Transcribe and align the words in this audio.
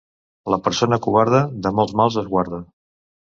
La 0.53 0.57
persona 0.67 0.97
covarda 1.07 1.43
de 1.67 1.73
molts 1.81 1.95
mals 2.01 2.17
es 2.25 2.31
guarda. 2.35 2.63